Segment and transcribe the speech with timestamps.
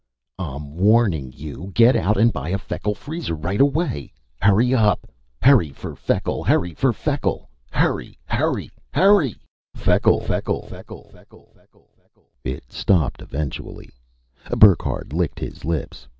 [0.39, 1.69] "I'm warning you!
[1.75, 4.11] Get out and buy a Feckle Freezer right away!
[4.41, 5.05] Hurry up!
[5.43, 6.43] Hurry for Feckle!
[6.43, 7.47] Hurry for Feckle!
[7.69, 9.35] Hurry, hurry, hurry,
[9.75, 13.91] Feckle, Feckle, Feckle, Feckle, Feckle, Feckle...." It stopped eventually.
[14.49, 16.07] Burckhardt licked his lips.